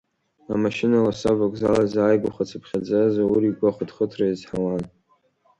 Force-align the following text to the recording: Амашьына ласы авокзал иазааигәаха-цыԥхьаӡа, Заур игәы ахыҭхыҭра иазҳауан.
Амашьына 0.53 0.97
ласы 1.05 1.27
авокзал 1.31 1.75
иазааигәаха-цыԥхьаӡа, 1.79 3.01
Заур 3.13 3.43
игәы 3.49 3.67
ахыҭхыҭра 3.69 4.25
иазҳауан. 4.27 4.83